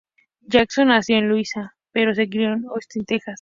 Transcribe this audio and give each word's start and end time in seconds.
Jackson 0.47 0.87
nació 0.87 1.17
en 1.17 1.29
Luisiana, 1.29 1.75
pero 1.91 2.15
se 2.15 2.27
crio 2.27 2.53
en 2.53 2.65
Austin, 2.69 3.05
Texas. 3.05 3.29